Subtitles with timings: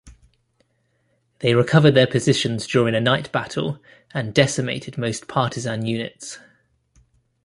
[1.41, 3.77] They recovered their positions during a night battle
[4.15, 6.39] and decimated most Partisan units.